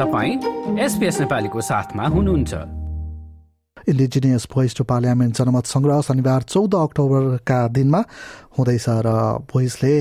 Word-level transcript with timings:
तपाईँ 0.00 0.80
एसपिएस 0.80 1.20
नेपालीको 1.20 1.60
साथमा 1.60 2.04
हुनुहुन्छ। 2.08 2.52
इन्डिजिनियस 3.88 4.46
भोइस 4.48 4.76
टु 4.76 4.84
पार्लियामेन्ट 4.84 5.36
जनमत 5.36 5.64
संग्रह 5.66 6.00
शनिबार 6.00 6.42
चौध 6.48 6.74
अक्टोबरका 6.74 7.58
दिनमा 7.68 8.00
हुँदैछ 8.56 8.86
र 8.88 9.08
भोइसले 9.52 9.94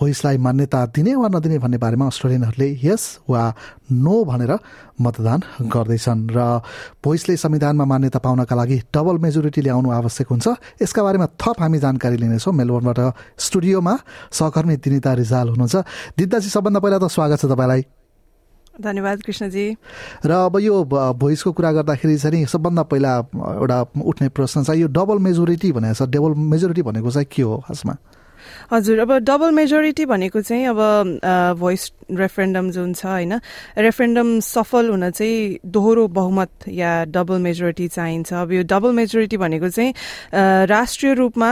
भोइसलाई 0.00 0.36
मान्यता 0.36 0.80
दिने 0.92 1.14
वा 1.16 1.28
नदिने 1.32 1.58
भन्ने 1.64 1.78
बारेमा 1.80 2.06
अस्ट्रेलियनहरूले 2.06 2.68
यस 2.84 3.04
वा 3.24 3.42
नो 3.88 4.16
भनेर 4.24 4.52
मतदान 5.00 5.40
गर्दैछन् 5.72 6.28
र 6.36 6.60
भोइसले 7.00 7.36
संविधानमा 7.36 7.84
मान्यता 7.84 8.18
पाउनका 8.20 8.54
लागि 8.56 8.78
डबल 8.92 9.16
मेजोरिटी 9.24 9.60
ल्याउनु 9.60 9.88
आवश्यक 9.90 10.28
हुन्छ। 10.28 10.46
यसका 10.82 11.00
बारेमा 11.02 11.26
थप 11.40 11.56
हामी 11.60 11.78
जानकारी 11.80 12.16
लिनेछौँ। 12.16 12.52
मेलबोर्नबाट 12.52 13.00
स्टुडियोमा 13.40 13.94
सहकर्मी 14.28 14.76
दिनिता 14.76 15.12
रिजाल 15.24 15.48
हुनुहुन्छ। 15.48 15.76
दिदाजी 16.20 16.48
सबभन्दा 16.48 16.80
पहिला 16.80 16.98
त 17.00 17.08
स्वागत 17.08 17.40
छ 17.40 17.48
तपाईँलाई। 17.48 17.82
धन्यवाद 18.74 19.22
कृष्णजी। 19.22 19.66
र 20.24 20.30
अब 20.30 20.56
यो 20.60 20.84
भोइसको 21.18 21.52
कुरा 21.52 21.72
गर्दाखेरि 21.72 22.16
चाहिँ 22.16 22.38
नि 22.38 22.46
सबभन्दा 22.46 22.82
पहिला 22.86 23.12
एउटा 23.58 23.78
उठ्ने 23.98 24.28
प्रश्न 24.30 24.62
छ 24.64 24.70
यो 24.78 24.86
डबल 24.88 25.18
मेजोरिटी 25.18 25.72
भनेको 25.72 25.94
छ 25.94 26.08
डबल 26.08 26.32
मेजोरिटी 26.38 26.82
भनेको 26.82 27.10
चाहिँ 27.10 27.26
के 27.26 27.42
हो 27.42 27.56
खासमा? 27.66 27.96
हजुर 28.72 28.98
अब 28.98 29.12
डबल 29.20 29.50
मेजोरिटी 29.52 30.04
भनेको 30.06 30.40
चाहिँ 30.40 30.66
अब 30.66 30.80
भोइस 31.60 31.82
रेफरेन्डम 32.08 32.70
जुन 32.70 32.92
छ 32.94 33.04
होइन 33.06 33.32
रेफरेन्डम 33.78 34.38
सफल 34.40 34.90
हुन 34.90 35.10
चाहिँ 35.10 35.58
दोहोरो 35.66 36.06
बहुमत 36.08 36.68
या 36.72 37.04
डबल 37.10 37.38
मेजोरिटी 37.42 37.88
चाहिन्छ। 37.88 38.32
अब 38.32 38.52
यो 38.52 38.62
डबल 38.64 38.92
मेजोरिटी 38.96 39.36
भनेको 39.36 39.68
चाहिँ 39.68 39.92
राष्ट्रिय 40.66 41.14
रूपमा 41.14 41.50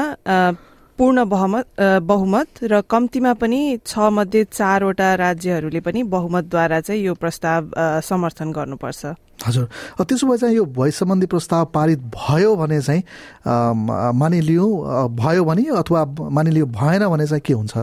पूर्ण 0.99 1.25
बहुमत 1.31 1.67
बहुमत 2.03 2.49
र 2.63 2.81
कम्तीमा 2.91 3.33
पनि 3.39 3.61
छ 3.87 4.11
मध्ये 4.11 4.45
चारवटा 4.53 5.15
राज्यहरूले 5.15 5.81
पनि 5.81 6.03
बहुमतद्वारा 6.03 6.81
चाहिँ 6.81 7.03
यो 7.03 7.15
प्रस्ताव 7.15 7.71
समर्थन 8.03 8.53
गर्नुपर्छ। 8.53 9.03
हजुर। 9.47 9.65
त्यसो 10.03 10.27
भए 10.27 10.37
चाहिँ 10.37 10.57
यो 10.57 10.65
भोइस 10.75 10.99
सम्बन्धी 10.99 11.27
प्रस्ताव 11.31 11.65
पारित 11.71 11.99
भयो 12.11 12.51
भने 12.57 12.81
चाहिँ 12.83 13.03
मानिलिउँ 14.19 14.71
भयो 15.15 15.45
भने 15.45 15.63
अथवा 15.79 16.05
मानिलियो 16.35 16.67
भएन 16.67 17.07
भने 17.07 17.27
चाहिँ 17.27 17.43
के 17.47 17.55
हुन्छ? 17.55 17.79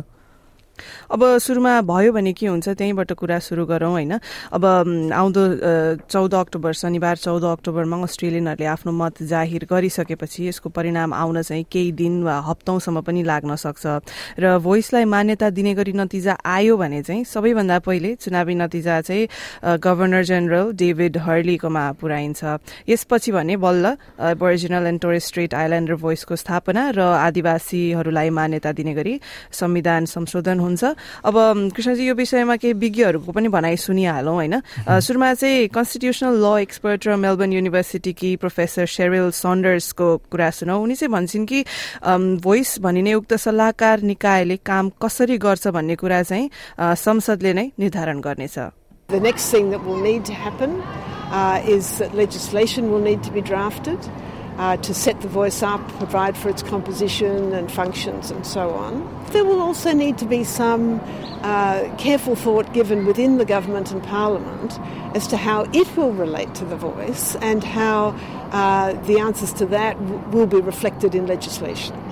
अब 1.11 1.37
सुरुमा 1.37 1.81
भयो 1.81 2.11
भने 2.13 2.33
के 2.33 2.47
हुन्छ 2.47 2.69
त्यहीँबाट 2.69 3.11
कुरा 3.13 3.39
सुरु 3.39 3.65
गरौँ 3.65 3.91
होइन? 3.91 4.13
अब 4.51 4.63
आउँदो 5.13 5.43
चौध 6.09 6.33
अक्टोबर 6.35 6.73
शनिबार 6.73 7.15
चौध 7.17 7.43
अक्टोबरमा 7.43 7.97
अस्ट्रेलियनहरूले 8.03 8.65
आफ्नो 8.65 8.91
मत 8.91 9.23
जाहिर 9.23 9.65
गरिसकेपछि 9.69 10.47
यसको 10.47 10.69
परिणाम 10.69 11.13
आउन 11.13 11.41
चाहिँ 11.41 11.65
केही 11.71 11.91
दिन 11.91 12.23
वा 12.23 12.35
हप्तौँसम्म 12.45 13.01
पनि 13.01 13.23
लाग्न 13.23 13.55
सक्छ। 13.55 13.85
र 14.39 14.57
भोइसलाई 14.59 15.05
मान्यता 15.05 15.49
दिने 15.49 15.73
गरी 15.73 15.93
नतिजा 15.93 16.33
आयो 16.45 16.77
भने 16.77 17.01
चाहिँ 17.03 17.23
सबैभन्दा 17.23 17.79
पहिले 17.79 18.15
चुनावी 18.15 18.55
नतिजा 18.55 19.01
चाहिँ 19.01 19.79
गभर्नर 19.79 20.23
जेनरल 20.23 20.71
डेभिड 20.75 21.17
हर्लीकोमा 21.17 21.85
पुर्याइन्छ 22.01 22.43
यसपछि 22.89 23.31
भने 23.31 23.55
बल्ल 23.57 23.85
original 24.19 24.87
and 24.87 25.01
Torres 25.01 25.25
Strait 25.25 25.53
Islander 25.53 25.95
भोइसको 25.95 26.35
स्थापना 26.35 26.89
र 26.95 26.99
आदिवासीहरूलाई 26.99 28.29
मान्यता 28.29 28.71
दिने 28.71 28.93
गरी 28.93 29.19
संविधान 29.51 30.05
संशोधन 30.05 30.59
हुन्छ। 30.65 30.83
अब 31.25 31.35
कृष्णजी 31.75 32.03
यो 32.07 32.13
विषयमा 32.17 32.55
केही 32.57 32.73
विज्ञहरूको 32.73 33.31
पनि 33.31 33.47
भनाइ 33.53 33.75
सुनिहालौँ 33.77 34.35
होइन? 34.35 34.55
सुरुमा 34.89 35.33
चाहिँ 35.33 35.67
कन्स्टिट्युसनल 35.69 36.33
ल 36.41 36.45
एक्सपर्ट 36.65 37.07
र 37.07 37.15
मेलबर्न 37.15 37.51
युनिभर्सिटीकी 37.53 38.35
प्रोफेसर 38.41 38.85
सेरिल 38.85 39.29
सन्डर्सको 39.31 40.07
कुरा 40.33 40.49
सुनौ। 40.59 40.75
उनी 40.81 40.95
चाहिँ 40.95 41.11
भन्छन् 41.13 41.45
कि 41.45 41.59
भोइस 42.41 42.79
भनिने 42.81 43.13
उक्त 43.13 43.33
सल्लाहकार 43.45 44.01
निकायले 44.11 44.57
काम 44.65 44.89
कसरी 45.01 45.37
गर्छ 45.37 45.67
भन्ने 45.75 45.95
कुरा 45.95 46.21
चाहिँ 46.23 46.49
संसदले 46.79 47.53
नै 47.53 47.65
निर्धारण 47.79 48.19
गर्नेछ। 48.25 48.57
The 49.07 49.19
next 49.19 49.53
thing 49.53 49.69
that 49.69 49.83
will 49.85 50.01
need 50.01 50.25
to 50.25 50.33
happen 50.33 50.81
uh, 51.31 51.61
is 51.63 51.99
that 51.99 52.15
legislation 52.15 52.89
will 52.89 53.03
need 53.05 53.21
to 53.21 53.31
be 53.31 53.41
drafted. 53.41 53.99
Uh, 54.57 54.77
to 54.77 54.93
set 54.93 55.21
the 55.21 55.27
voice 55.27 55.61
up, 55.61 55.85
provide 55.97 56.37
for 56.37 56.49
its 56.49 56.63
composition 56.63 57.53
and 57.53 57.71
functions 57.71 58.31
and 58.31 58.45
so 58.45 58.71
on. 58.71 59.25
There 59.31 59.43
will 59.43 59.59
also 59.59 59.93
need 59.93 60.17
to 60.19 60.25
be 60.25 60.43
some 60.43 61.01
uh, 61.43 61.93
careful 61.97 62.35
thought 62.35 62.73
given 62.73 63.05
within 63.05 63.37
the 63.37 63.45
government 63.45 63.91
and 63.91 64.01
parliament 64.03 64.79
as 65.15 65.27
to 65.27 65.37
how 65.37 65.63
it 65.73 65.95
will 65.97 66.13
relate 66.13 66.53
to 66.55 66.65
the 66.65 66.75
voice 66.75 67.35
and 67.37 67.63
how 67.63 68.09
uh, 68.51 68.93
the 69.03 69.19
answers 69.19 69.53
to 69.53 69.65
that 69.67 69.99
will 70.31 70.47
be 70.47 70.61
reflected 70.61 71.15
in 71.15 71.27
legislation. 71.27 72.04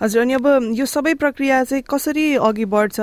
हजुर 0.00 0.20
अनि 0.22 0.34
अब 0.34 0.46
यो 0.74 0.86
सबै 0.86 1.14
प्रक्रिया 1.14 1.62
चाहिँ 1.64 1.82
कसरी 1.90 2.24
अघि 2.38 2.64
बढ्छ 2.66 3.00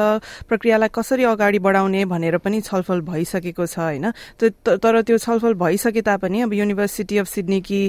प्रक्रियालाई 0.50 0.90
कसरी 0.94 1.24
अगाडि 1.24 1.60
बढाउने 1.60 2.04
भनेर 2.06 2.38
पनि 2.38 2.62
छलफल 2.62 3.02
भइसकेको 3.02 3.66
छ 3.66 3.80
होइन 3.80 4.12
तर 4.40 5.02
त्यो 5.02 5.18
छलफल 5.18 5.54
भइसके 5.56 6.02
तापनि 6.02 6.42
अब 6.42 6.54
युनिभर्सिटी 6.54 7.18
अफ 7.18 7.28
सिडनीकी 7.28 7.82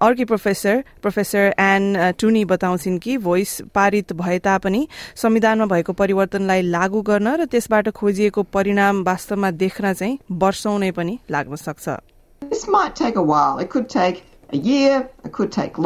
अर्की 0.00 0.24
प्रोफेसर 0.24 0.82
प्रोफेसर 1.02 1.54
एन 1.60 2.12
टुनी 2.20 2.44
बताउँछिन् 2.44 2.98
कि 2.98 3.16
भोइस 3.20 3.60
पारित 3.74 4.12
भए 4.14 4.38
तापनि 4.40 4.86
संविधानमा 5.16 5.66
भएको 5.66 5.92
परिवर्तनलाई 5.94 6.62
लागू 6.68 7.02
गर्न 7.04 7.34
र 7.36 7.44
त्यसबाट 7.46 7.88
खोजिएको 7.94 8.42
परिणाम 8.52 9.02
वास्तवमा 9.04 9.50
देख्न 9.58 9.92
चाहिँ 9.94 10.18
वर्षौं 10.44 10.78
नै 10.78 10.90
पनि 10.92 11.18
लाग्न 11.30 11.56
सक्छ 11.58 11.98
This 12.42 12.66
might 12.68 12.94
take 12.96 13.16
a 13.16 13.22
while. 13.22 13.58
It 13.58 13.68
could 13.68 13.88
take 13.90 14.24
a 14.50 14.56
year, 14.58 15.08
it 15.24 15.32
could 15.32 15.52
take. 15.52 15.76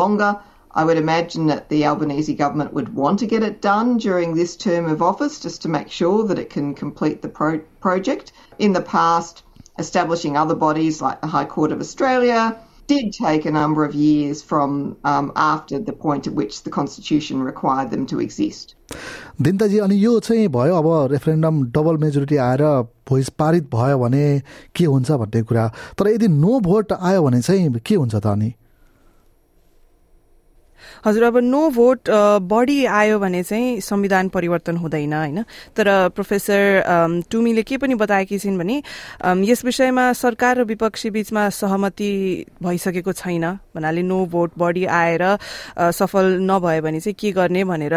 I 0.71 0.83
would 0.83 0.97
imagine 0.97 1.47
that 1.47 1.69
the 1.69 1.85
Albanese 1.85 2.35
government 2.35 2.73
would 2.73 2.93
want 2.93 3.19
to 3.19 3.25
get 3.25 3.41
it 3.41 3.61
done 3.61 3.97
during 3.97 4.35
this 4.35 4.55
term 4.55 4.85
of 4.85 5.01
office 5.01 5.39
just 5.39 5.61
to 5.63 5.69
make 5.69 5.89
sure 5.89 6.23
that 6.27 6.37
it 6.37 6.51
can 6.51 6.75
complete 6.75 7.21
the 7.21 7.29
pro- 7.29 7.61
project. 7.81 8.31
In 8.59 8.73
the 8.73 8.81
past, 8.81 9.43
establishing 9.79 10.37
other 10.37 10.55
bodies 10.55 11.01
like 11.01 11.21
the 11.21 11.27
High 11.27 11.45
Court 11.45 11.71
of 11.71 11.79
Australia 11.79 12.55
did 12.87 13.11
take 13.11 13.45
a 13.45 13.51
number 13.51 13.83
of 13.83 13.95
years 13.95 14.41
from 14.41 14.97
um, 15.03 15.31
after 15.35 15.79
the 15.79 15.93
point 15.93 16.27
at 16.27 16.33
which 16.33 16.63
the 16.63 16.69
Constitution 16.69 17.41
required 17.41 17.91
them 17.91 18.05
to 18.07 18.19
exist. 18.19 18.75
दिन्ताजी 19.41 19.79
अनि 19.85 19.95
यो 19.95 20.19
चाहिँ 20.19 20.47
भयो 20.49 20.75
अब 20.75 21.11
referendum 21.11 21.63
double 21.75 21.97
majority 22.03 22.37
आएर 22.43 22.61
voice 23.09 23.29
पारित 23.39 23.63
भयो 23.73 23.97
भने 23.99 24.23
के 24.75 24.85
हुन्छ 24.85 25.11
भन्ने 25.11 25.41
कुरा 25.49 25.67
तर 25.99 26.07
यदि 26.09 26.27
नो 26.27 26.59
भोट 26.69 26.93
आयो 26.93 27.23
भने 27.23 27.41
चाहिँ 27.41 27.73
के 27.85 27.95
हुन्छ 27.95 28.15
त 28.15 28.25
अनि 28.27 28.53
हजुर 31.04 31.22
अब 31.22 31.36
नो 31.42 31.68
भोट 31.70 32.10
बढी 32.46 32.84
आयो 32.86 33.18
भने 33.18 33.42
चाहिँ 33.42 33.80
संविधान 33.80 34.28
परिवर्तन 34.28 34.76
हुँदैन 34.76 35.12
होइन? 35.12 35.42
तर 35.76 35.88
प्रोफेसर 36.14 37.22
टुमीले 37.30 37.62
के 37.62 37.76
पनि 37.76 37.94
बताएकी 37.94 38.38
छिन् 38.38 38.58
भने 38.58 38.82
यस 39.50 39.64
विषयमा 39.64 40.12
सरकार 40.14 40.58
र 40.58 40.64
विपक्षी 40.64 41.10
बीचमा 41.10 41.48
सहमति 41.50 42.10
भइसकेको 42.62 43.12
छैन। 43.12 43.44
भन्नाले 43.74 44.02
नो 44.02 44.24
भोट 44.26 44.50
बढी 44.58 44.84
आएर 44.86 45.22
सफल 45.92 46.38
नभयो 46.40 46.82
भने 46.82 47.00
चाहिँ 47.00 47.14
के 47.18 47.32
गर्ने 47.32 47.64
भनेर 47.64 47.94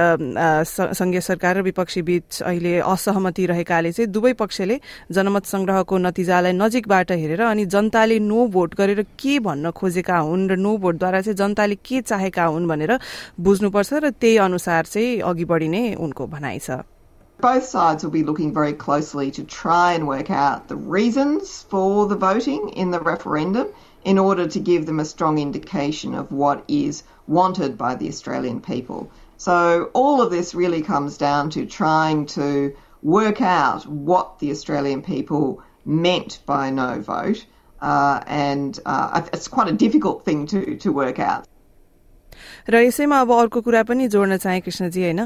संघीय 0.66 1.22
सरकार 1.22 1.57
र 1.57 1.61
विपक्षी 1.61 2.01
बीच 2.01 2.41
अहिले 2.41 2.77
असहमति 2.79 3.45
रहेकाले 3.45 3.91
चाहिँ 3.91 4.11
दुवै 4.11 4.33
पक्षले 4.33 4.79
जनमत 5.11 5.45
संग्रहको 5.45 5.97
नतिजालाई 5.97 6.53
नजिकबाट 6.53 7.11
हेरेर 7.11 7.41
अनि 7.43 7.66
जनताले 7.66 8.19
नो 8.19 8.47
भोट 8.49 8.75
गरेर 8.75 9.01
के 9.19 9.39
भन्न 9.39 9.72
खोजेका 9.72 10.17
हुन् 10.17 10.49
र 10.49 10.55
नो 10.57 10.77
भोटद्वारा 10.77 11.22
चाहिँ 11.22 11.37
जनताले 11.37 11.75
के 11.85 12.01
चाहेका 12.01 12.45
हुन् 12.45 12.67
भनेर 12.67 12.94
बुझ्नुपर्छ 12.94 13.93
र 13.93 14.10
त्यही 14.10 14.37
अनुसार 14.47 14.87
चाहिँ 14.87 15.21
अघि 15.32 15.44
बढिने 15.44 15.82
उनको 16.06 16.26
भनाइ 16.26 16.59
छ 16.69 16.82
Both 17.41 17.65
sides 17.65 18.04
will 18.04 18.10
be 18.10 18.22
looking 18.22 18.53
very 18.53 18.75
closely 18.75 19.31
to 19.31 19.43
try 19.43 19.94
and 19.94 20.06
work 20.06 20.31
out 20.31 20.69
the 20.69 20.76
reasons 20.76 21.65
for 21.71 22.06
the 22.06 22.15
voting 22.15 22.69
in 22.69 22.91
the 22.91 23.00
referendum 23.00 23.69
in 24.04 24.19
order 24.19 24.47
to 24.47 24.60
give 24.60 24.84
them 24.84 25.00
a 25.00 25.06
strong 25.06 25.38
indication 25.38 26.15
of 26.15 26.32
what 26.32 26.65
is 26.69 27.03
wanted 27.26 27.78
by 27.78 27.94
the 27.94 28.09
Australian 28.09 28.60
people. 28.60 29.10
So, 29.38 29.91
all 29.94 30.21
of 30.21 30.31
this 30.31 30.54
really 30.54 30.82
comes 30.82 31.16
down 31.16 31.48
to 31.51 31.65
trying 31.65 32.27
to 32.27 32.74
work 33.03 33.41
out 33.41 33.86
what 33.86 34.39
the 34.39 34.51
Australian 34.51 35.01
people 35.01 35.62
meant 35.86 36.41
by 36.45 36.71
no 36.71 37.01
vote, 37.01 37.47
uh, 37.80 38.21
and 38.27 38.78
uh, 38.84 39.22
it's 39.33 39.48
quite 39.48 39.68
a 39.68 39.72
difficult 39.72 40.27
thing 40.27 40.47
to, 40.48 40.77
to 40.77 40.92
work 40.92 41.18
out. 41.18 41.47
र 42.70 42.82
यसैमा 42.84 43.20
अब 43.22 43.32
अर्को 43.32 43.61
कुरा 43.61 43.84
पनि 43.84 44.08
जोड्न 44.08 44.37
चाहे 44.37 44.59
कृष्णजी 44.59 45.02
होइन। 45.03 45.22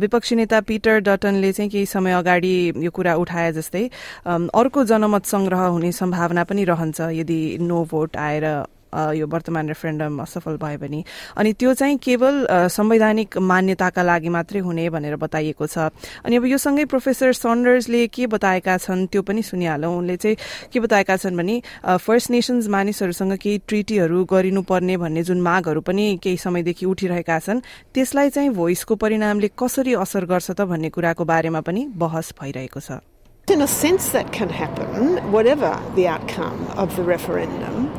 विपक्षी 0.00 0.34
नेता 0.36 0.60
पिटर 0.62 0.98
डटनले 1.00 1.52
चाहिँ 1.52 1.70
केही 1.70 1.86
समय 1.86 2.12
अगाडि 2.12 2.54
यो 2.76 2.90
कुरा 2.90 3.14
उठाए 3.16 3.52
जस्तै 3.52 3.84
अर्को 4.26 4.84
जनमत 4.84 5.24
संग्रह 5.26 5.62
हुने 5.68 5.92
सम्भावना 5.92 6.44
पनि 6.44 6.64
रहन्छ 6.64 7.00
यदि 7.12 7.40
नो 7.60 7.84
भोट 7.90 8.16
आएर 8.16 8.46
यो 8.92 9.26
वर्तमान 9.26 9.68
रेफरेन्डम 9.68 10.20
असफल 10.22 10.56
भयो 10.56 10.78
भने 10.78 11.02
अनि 11.36 11.52
त्यो 11.52 11.74
चाहिँ 11.74 11.96
केवल 11.98 12.46
संवैधानिक 12.50 13.38
मान्यताका 13.38 14.02
लागि 14.02 14.28
मात्रै 14.28 14.60
हुने 14.60 14.88
भनेर 14.90 15.16
बताइएको 15.16 15.66
छ। 15.66 15.90
अनि 16.24 16.36
अब 16.36 16.44
यो 16.46 16.58
सँगै 16.58 16.84
प्रोफेसर 16.90 17.32
सन्डर्सले 17.32 18.06
के 18.08 18.26
बताएका 18.26 18.76
छन् 18.78 19.06
त्यो 19.12 19.22
पनि 19.22 19.42
सुनिहालौँ। 19.42 19.92
उनले 19.98 20.16
चाहिँ 20.16 20.36
के 20.72 20.80
बताएका 20.80 21.16
छन् 21.16 21.36
भने 21.36 21.60
फर्स्ट 21.86 22.30
नेसन्स 22.30 22.68
मानिसहरूसँग 22.68 23.36
केही 23.36 23.58
ट्रिटीहरू 23.68 24.24
गरिनुपर्ने 24.24 24.96
भन्ने 24.96 25.22
जुन 25.22 25.40
मागहरू 25.40 25.80
पनि 25.86 26.18
केही 26.22 26.36
समयदेखि 26.36 26.86
उठिरहेका 26.86 27.38
छन् 27.38 27.60
त्यसलाई 27.94 28.30
चाहिँ 28.30 28.50
भोइसको 28.54 28.94
परिणामले 28.96 29.48
कसरी 29.58 29.94
असर 29.94 30.24
गर्छ 30.24 30.50
त 30.50 30.60
भन्ने 30.66 30.88
कुराको 30.90 31.24
बारेमा 31.24 31.60
पनि 31.60 31.86
बहस 31.94 32.34
भइरहेको 32.40 32.80
छ। 32.80 33.00
In 33.48 33.62
a 33.62 33.66
sense, 33.66 34.10
that 34.10 34.30
can 34.30 34.48
happen, 34.48 35.18
whatever 35.32 35.74
the 35.96 36.06
outcome 36.06 36.60
of 36.76 36.94
the 36.94 37.02
referendum. 37.02 37.89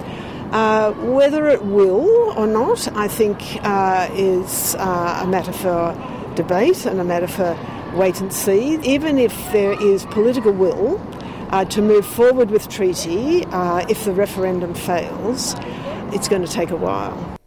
Uh, 0.52 0.92
whether 0.94 1.48
it 1.48 1.64
will 1.64 2.34
or 2.38 2.46
not, 2.46 2.86
I 2.96 3.08
think, 3.08 3.42
uh, 3.64 4.10
is 4.14 4.76
uh, 4.76 5.22
a 5.24 5.28
matter 5.28 5.54
for 5.54 5.96
debate 6.36 6.86
and 6.86 7.00
a 7.00 7.06
matter 7.06 7.28
for 7.28 7.58
wait 7.96 8.20
and 8.20 8.34
see. 8.34 8.78
Even 8.82 9.18
if 9.18 9.34
there 9.52 9.82
is 9.82 10.06
political 10.08 10.52
will 10.52 11.00
uh, 11.52 11.66
to 11.66 11.82
move 11.82 12.06
forward 12.06 12.52
with 12.52 12.68
treaty, 12.68 13.46
uh, 13.46 13.86
if 13.90 14.04
the 14.04 14.12
referendum 14.12 14.74
fails, 14.74 15.56
it's 16.14 16.28
going 16.28 16.42
to 16.42 16.52
take 16.52 16.72
a 16.72 16.78
while. 16.78 17.41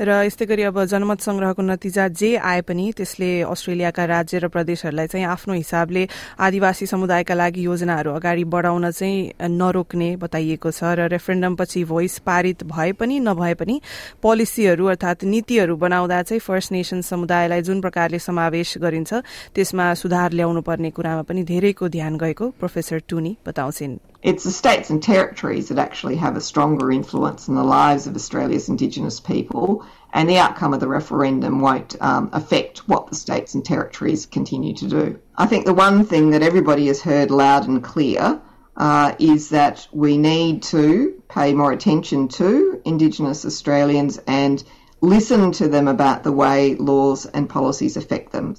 र 0.00 0.10
यस्तै 0.24 0.46
गरी 0.46 0.62
अब 0.62 0.84
जनमत 0.84 1.20
संग्रहको 1.20 1.62
नतिजा 1.62 2.06
जे 2.10 2.36
आए 2.36 2.60
पनि 2.62 2.92
त्यसले 2.96 3.30
अस्ट्रेलियाका 3.44 4.04
राज्य 4.04 4.38
र 4.38 4.48
प्रदेशहरूलाई 4.48 5.06
चाहिँ 5.06 5.26
आफ्नो 5.26 5.54
हिसाबले 5.54 6.06
आदिवासी 6.38 6.86
समुदायका 6.86 7.34
लागि 7.34 7.64
योजनाहरू 7.64 8.10
अगाडि 8.12 8.44
बढाउन 8.44 8.90
चाहिँ 8.90 9.48
नरोक्ने 9.50 10.10
बताइएको 10.16 10.70
छ 10.70 10.96
र 10.96 11.08
रेफरेन्डमपछि 11.08 11.84
भोइस 11.84 12.18
पारित 12.24 12.64
भए 12.64 12.92
पनि 12.92 13.18
नभए 13.20 13.54
पनि 13.54 13.80
पोलिसीहरू 14.22 14.86
अर्थात 14.86 15.24
नीतिहरू 15.24 15.76
बनाउँदा 15.76 16.22
चाहिँ 16.22 16.40
फर्स्ट 16.40 16.72
नेसन 16.72 17.00
समुदायलाई 17.02 17.62
जुन 17.62 17.80
प्रकारले 17.80 18.18
समावेश 18.18 18.78
गरिन्छ 18.78 19.12
त्यसमा 19.54 19.92
सुधार 19.94 20.32
ल्याउनु 20.32 20.60
पर्ने 20.62 20.90
कुरामा 20.90 21.22
पनि 21.28 21.42
धेरैको 21.44 21.88
ध्यान 21.88 22.16
गएको 22.16 22.50
प्रोफेसर 22.60 23.02
टुनी 23.08 23.36
बताउँछिन्। 23.46 24.11
It's 24.22 24.44
the 24.44 24.52
states 24.52 24.88
and 24.90 25.02
territories 25.02 25.68
that 25.68 25.78
actually 25.78 26.14
have 26.16 26.36
a 26.36 26.40
stronger 26.40 26.92
influence 26.92 27.48
in 27.48 27.56
the 27.56 27.64
lives 27.64 28.06
of 28.06 28.14
Australia's 28.14 28.68
Indigenous 28.68 29.18
people, 29.18 29.84
and 30.12 30.28
the 30.28 30.38
outcome 30.38 30.72
of 30.72 30.78
the 30.78 30.86
referendum 30.86 31.60
won't 31.60 31.96
um, 32.00 32.30
affect 32.32 32.88
what 32.88 33.08
the 33.08 33.16
states 33.16 33.54
and 33.54 33.64
territories 33.64 34.26
continue 34.26 34.74
to 34.74 34.86
do. 34.86 35.18
I 35.36 35.46
think 35.46 35.66
the 35.66 35.74
one 35.74 36.04
thing 36.04 36.30
that 36.30 36.42
everybody 36.42 36.86
has 36.86 37.02
heard 37.02 37.32
loud 37.32 37.66
and 37.66 37.82
clear 37.82 38.40
uh, 38.76 39.14
is 39.18 39.48
that 39.48 39.88
we 39.92 40.16
need 40.18 40.62
to 40.62 41.20
pay 41.28 41.52
more 41.52 41.72
attention 41.72 42.28
to 42.28 42.80
Indigenous 42.84 43.44
Australians 43.44 44.20
and 44.28 44.62
listen 45.00 45.50
to 45.52 45.66
them 45.66 45.88
about 45.88 46.22
the 46.22 46.32
way 46.32 46.76
laws 46.76 47.26
and 47.26 47.48
policies 47.48 47.96
affect 47.96 48.30
them. 48.30 48.54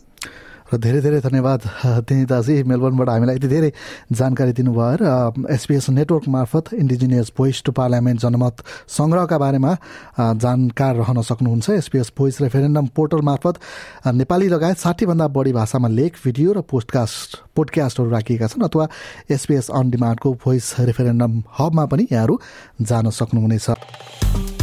र 0.74 0.78
धेरै 0.82 1.02
धेरै 1.06 1.20
धन्यवाद 1.22 1.62
दिनिताजी 2.10 2.54
मेलबर्नबाट 2.66 3.10
हामीलाई 3.10 3.36
यति 3.38 3.48
धेरै 3.48 3.70
जानकारी 4.12 4.54
दिनुभयो 4.58 4.98
र 4.98 5.06
एसपिएस 5.54 5.90
नेटवर्क 5.92 6.26
मार्फत 6.28 6.74
इन्डिजिनियस 6.74 7.32
भोइस 7.38 7.62
टु 7.66 7.72
पार्लियामेन्ट 7.78 8.22
जनमत 8.22 8.56
सङ्ग्रहका 8.90 9.38
बारेमा 9.38 9.72
जानकार 10.18 10.94
रहन 10.96 11.22
सक्नुहुन्छ। 11.22 11.70
एसपिएस 11.78 12.12
भोइस 12.18 12.42
रेफरेन्डम 12.42 12.86
पोर्टल 12.98 13.22
मार्फत 13.22 13.56
नेपाली 14.18 14.48
लगायत 14.50 14.78
साठीभन्दा 14.80 15.28
बढी 15.30 15.54
भाषामा 15.54 15.88
लेख 15.92 16.18
भिडियो 16.26 16.50
र 16.54 16.66
पोस्टकास्ट 16.66 17.38
पोडकास्टहरू 17.54 18.10
राखिएका 18.10 18.48
छन् 18.48 18.66
अथवा 18.66 18.88
एसपिएस 19.30 19.70
अन 19.70 19.94
डिमान्डको 19.94 20.34
भोइस 20.42 20.74
रेफरेन्डम 20.90 21.42
हबमा 21.60 21.86
पनि 21.86 22.08
यहाँहरू 22.12 22.40
जान 22.82 23.10
सक्नुहुनेछ। 23.14 24.63